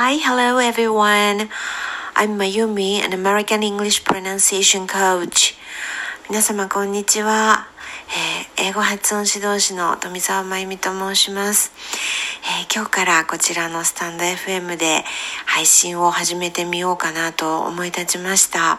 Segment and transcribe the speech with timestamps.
[0.00, 1.50] Hi, hello everyone.
[2.14, 5.56] I'm Mayumi, an American English pronunciation coach.
[6.30, 7.66] 皆様こんにちは。
[8.56, 11.72] えー、英語発音指導士の富澤真由美と申します、
[12.44, 15.02] えー、今日からこちらのスタンド FM で
[15.46, 18.78] 配信を始めてみようかなと思い立ちました。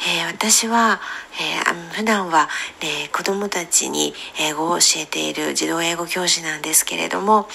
[0.00, 1.00] えー、私は、
[1.38, 2.48] えー、普段は、
[2.80, 7.48] えー、子供たちに英語を教えている児童英語教師なんですけれども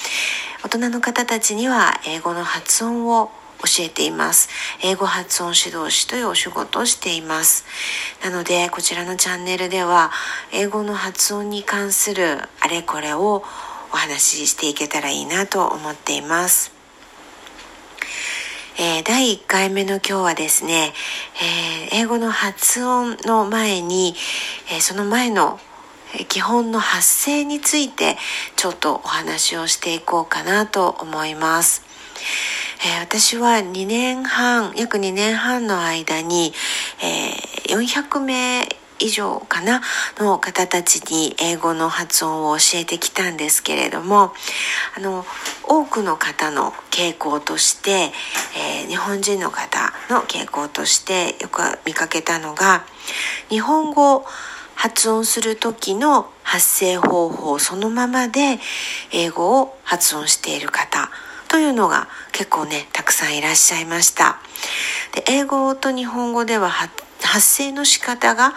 [0.64, 4.50] 大人の方たちには英語の発音を教えています。
[4.84, 7.66] 英語発音指導士というお仕事をしています。
[8.24, 10.12] なので、こちらのチャンネルでは、
[10.52, 13.44] 英語の発音に関するあれこれを
[13.92, 16.75] お話ししていけたらいいなと思っています。
[18.78, 20.92] えー、第1回目の今日はですね、
[21.92, 24.16] えー、英語の発音の前に、
[24.70, 25.62] えー、その前の
[26.28, 28.18] 基本の発声について
[28.58, 31.84] ちょっとお話をしていこうかなと思います。
[32.86, 36.52] えー、私は2年半、約2年半の間に、
[37.02, 38.68] えー、400名
[39.00, 39.82] 以上かな
[40.18, 44.34] の方たちに英語の発音を教えてきたんですけれども
[44.98, 45.26] あの
[45.64, 48.12] 多くの方の傾向として、
[48.58, 52.86] えー、日本人の方の傾向としてよく見かけたのが
[53.50, 54.26] 日本語を
[54.76, 58.60] 発音する時の発声方法そのままで
[59.12, 61.10] 英語を発音している方
[61.48, 64.40] というのが結構ねたくさんいらっしゃいました。
[65.14, 67.05] で英語と日本語では発
[67.36, 68.54] 発声の仕方が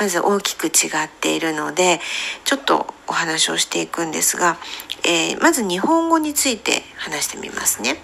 [0.00, 2.00] まず大きく違っているので
[2.44, 4.56] ちょっとお話をしていくんですが、
[5.04, 7.96] えー、まず日本語について話してみますね。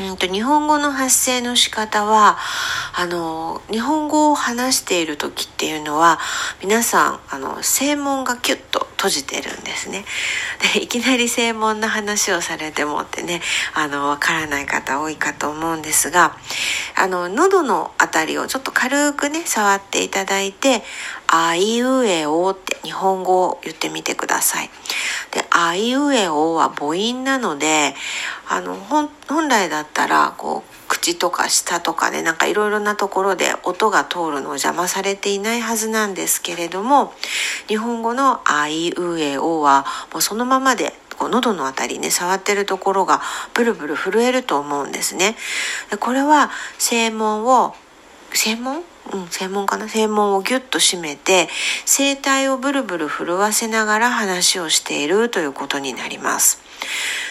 [0.00, 2.36] うんと日本語の発声の仕方は
[2.96, 6.18] あの日本語を話している時っていうのは
[6.60, 10.02] 皆さんあの声門がキュッと閉じてるんですね
[10.74, 13.42] でいきなり声門の話をされてもってね
[13.74, 16.34] あのわからない方多いかと思うんですが
[16.96, 20.82] あの喉の辺りをちょっと軽くね触っていただいて
[21.28, 24.70] 「あいうえお」って日本語を言ってみてください。
[25.32, 27.94] で「あいうえお」は母音なので
[28.48, 29.10] あの本
[29.48, 37.12] 来だったらこう口とか舌とかでなんかいろいろなところで音が通るのを邪魔されていないはずなんですけれども
[37.68, 43.22] 日本語の「あいうえお」はもうそのままで喉の辺りね触ってるところが
[43.54, 45.36] ブルブル震えると思うんですね。
[46.00, 47.74] これは声門を
[48.34, 48.82] 声門？
[49.12, 49.88] うん、声門かな？
[49.88, 51.48] 声門をギュッと締めて
[51.86, 56.58] 声帯をブルブル震わせながら話をしているということになります。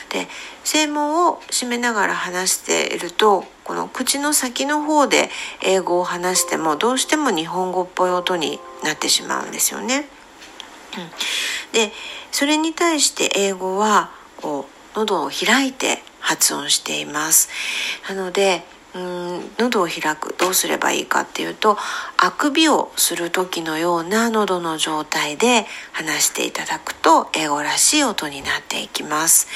[0.09, 0.27] で
[0.63, 5.29] 声門を締めながら話しているとこの口の先の方で
[5.61, 10.07] 英語を話してもどうしても日本語っぽい音になってしまうんですよね。
[10.97, 11.09] うん、
[11.71, 11.91] で
[12.31, 14.11] それに対して英語は
[14.41, 17.49] こう喉を開いて発音しています。
[18.09, 18.65] なので
[18.95, 21.77] うん喉を開くどうすればいいかっていうと
[22.17, 29.47] あくびをする時のような喉の状態で話していただくと英語らしい音になっていきます。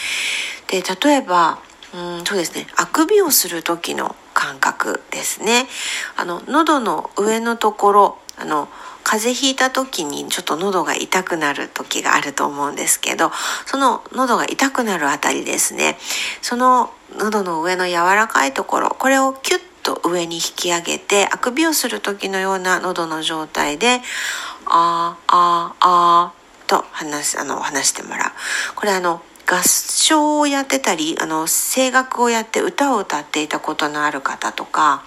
[0.67, 1.59] で例えば
[1.93, 5.67] うんそうですねあくびをする時の感覚ですね。
[6.15, 8.67] あの喉の上のところあの
[9.07, 13.31] 風邪ひいた時にちょっと喉が痛くなる時があると思うんですけど
[13.65, 15.97] その喉が痛くなるあたりですね
[16.41, 24.01] その喉の上の柔らかいところこれをキュッと上に引き上げてあくびをする時のような喉の状態で
[24.67, 28.31] 「あーあーあー」と話あの話してもらう。
[28.75, 35.05] これあの合唱をやってたりあの声楽をやって歌を歌っていたことのある方とか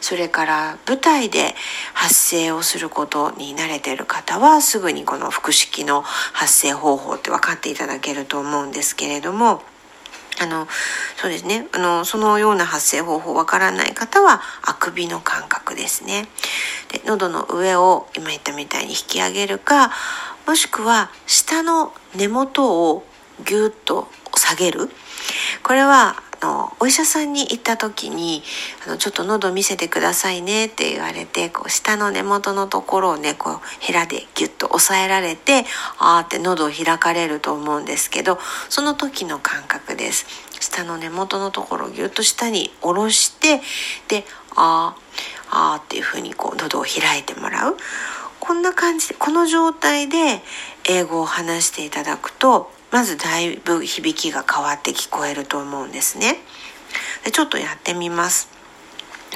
[0.00, 1.54] それから舞台で
[1.94, 9.62] 発声をすることに慣れてる方はすぐにこの腹式の発声方法って分かっていただけると思うんですけれども。
[10.40, 10.68] あの
[11.16, 16.28] そうですねあのそのような発声方法わからない方はあくびの感覚ですね
[16.92, 19.90] で喉の上を今言ったみたいに引き上げるか
[20.46, 23.02] もしくは下の根元を
[23.44, 24.90] ぎゅっと下げる。
[25.62, 28.42] これはあのお医者さんに行った時に
[28.86, 35.64] あのちょっと喉見せてくださいねって言われてこう下の根元のところをねこうヘラでギュッと押さえられて
[35.98, 38.38] あーって喉を開かれると思うんですけど
[38.68, 40.26] その時の感覚です。
[40.60, 43.60] 下の根元のところをギュッと下に下ろして
[44.08, 44.24] で
[44.54, 45.00] あー
[45.50, 47.76] あーっていうふうにこう喉を開いてもらう。
[48.40, 50.40] こんな感じでこの状態で
[50.88, 56.36] 英語を話していただくとまずだいぶ響きが変わって聞こえると思うんですね。
[57.24, 58.48] でちょっとやってみます。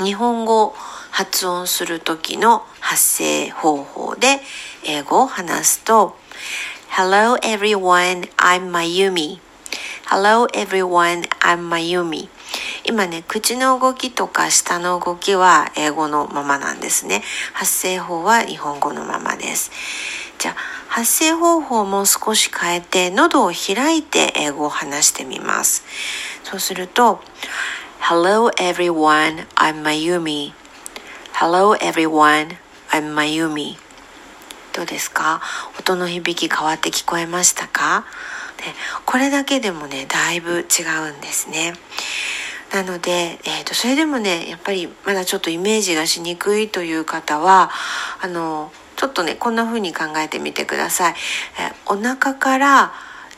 [0.02, 0.74] 日本語
[1.10, 4.40] 発音する時の発声方法で
[4.84, 6.16] 英語を話すと
[6.96, 9.38] Hello everyone, I'm Mayumi.
[10.08, 12.28] Hello everyone, I'm Mayumi.
[12.84, 17.22] 今ね口の動きとか舌の動きは英語のままなんですね
[17.52, 19.70] 発声法は日本語のままです
[20.42, 20.54] じゃあ
[20.88, 25.84] 発声方法も少し変えて喉を開いて英語を話してみます。
[26.42, 27.20] そうすると
[28.00, 30.52] Hello everyone, I'm Mayumi.
[31.32, 32.56] Hello everyone,
[32.90, 33.76] I'm Mayumi.
[34.72, 35.40] どうですか？
[35.78, 38.04] 音の響き変わって聞こえましたか？
[39.06, 41.74] これだけでもねだいぶ違うんですね。
[42.72, 47.70] なので、えーと、それでもねやっぱりまだちょっとイメージがしにくいという方は
[48.20, 48.72] あの
[49.02, 51.14] ちょっとねこんな風に考えてみてください。
[51.58, 52.92] えお腹から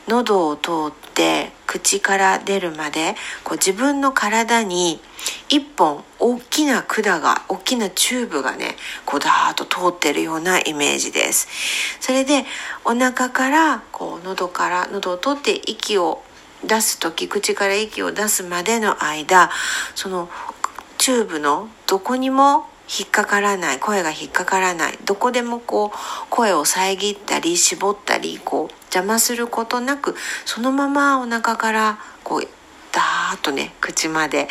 [0.07, 4.99] 喉を通って口から出るまでこう自分の体に
[5.49, 8.75] 一本大きな管が大きなチューブがね
[9.07, 11.47] こうダーッと通ってるようなイメージです
[11.99, 12.45] それで
[12.83, 16.21] お腹からこう喉から喉を通って息を
[16.63, 19.49] 出す時口から息を出すまでの間
[19.95, 20.29] その
[20.99, 25.97] チューブのどこにも引っかからない声が引っかからないどこでもこう
[26.29, 30.15] 声を遮ったり絞ったりこう邪魔することなく
[30.45, 32.47] そのままお腹からこう
[32.91, 34.47] ダーッとね口まで、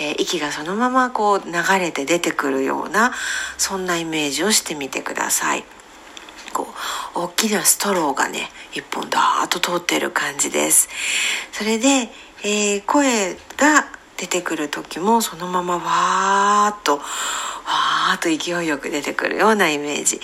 [0.00, 3.12] えー、息がそのままこう流れて出てくるような
[3.56, 5.64] そんなイメージをしてみてください。
[6.52, 6.66] こ
[7.16, 10.88] う大きなストローがね一本ダーッと通ってる感じです。
[11.52, 12.08] それで、
[12.44, 17.00] えー、声が出てくる時もそのままわーっと
[17.68, 20.20] わーっと勢いよく出てくるようなイメージ。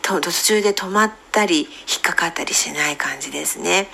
[0.00, 1.66] と途中で止まったり引
[1.98, 3.88] っかかったりしない感じですね。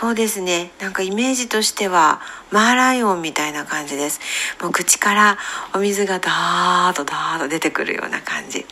[0.00, 0.70] そうですね。
[0.80, 2.20] なんかイメージとしては
[2.50, 4.20] マーライオンみたいな感じです。
[4.62, 5.38] もう口から
[5.74, 8.64] お水がダーッとダーッと出てくるような感じ。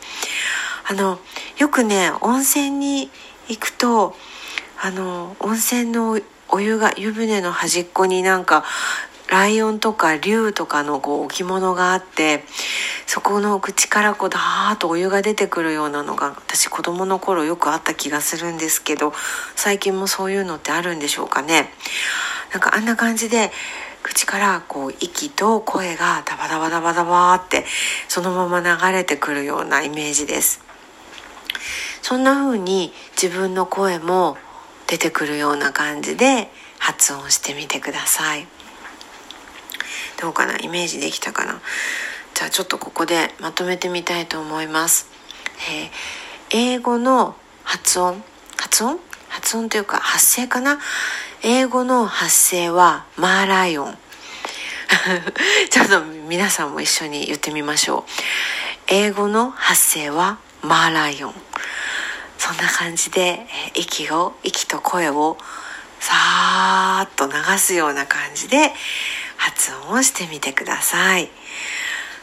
[0.87, 1.19] あの
[1.57, 3.09] よくね温泉に
[3.47, 4.15] 行くと
[4.81, 8.63] あの温泉のお湯が湯船の端っこになんか
[9.29, 12.43] ライオンとか竜とかのこう置物があって
[13.07, 19.13] そこの口からこうダーッとお湯が出てくるようなのが私子供の頃よくあった気がするんですけど
[19.55, 21.69] 最近もそういうのってあるんでしょうかね
[22.51, 23.51] なんかあんな感じで
[24.03, 27.65] 口からこう息と声がダバダバダバダバって
[28.07, 30.63] そのまま流れてくるようなイメージです
[32.03, 34.37] そんな風に自分の声も
[34.85, 38.47] 出てくるような感じで発音してみてください。
[40.19, 41.61] どうかなイメージできたかな。
[42.33, 45.07] じゃあちょっとここでまとめてみたいと思います、
[45.71, 48.23] えー、英語の発音。
[48.57, 48.99] 発音？
[49.29, 50.79] 発音というか発声かな？
[51.43, 53.97] 英語の発声はマーライオン。
[55.69, 58.11] ちょっと皆さんも一緒に言ってみましょう。
[58.87, 61.33] 英語の発声はマーライオン。
[62.37, 65.37] そんな感じで息を息と声を
[65.99, 68.71] さーっと流すような感じで
[69.37, 71.29] 発音をしてみてください。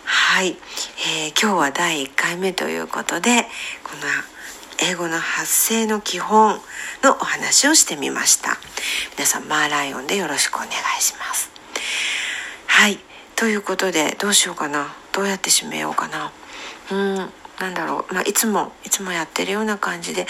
[0.04, 3.42] はい、えー、今日は第1回目ということで
[3.84, 4.02] この
[4.88, 6.58] 英語の発声の基本
[7.02, 8.56] のお話をしてみました。
[9.16, 10.70] 皆さんマーライオンでよろしくお願い
[11.00, 11.50] します。
[12.66, 12.98] はい。
[13.36, 14.94] ということでどうしようかな。
[15.12, 16.32] どうやって締めようかな。
[16.90, 17.16] うん。
[17.60, 18.14] なんだろう。
[18.14, 20.26] まあいつもいつもやってるような感じで。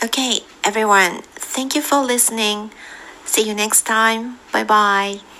[0.00, 1.22] Okay everyone.
[1.36, 2.70] Thank you for listening.
[3.26, 4.38] See you next time.
[4.52, 5.31] Bye bye